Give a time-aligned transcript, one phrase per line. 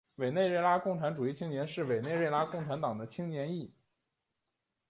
[0.15, 3.71] 委内瑞拉共产主义青年是委内瑞拉共产党的青年翼。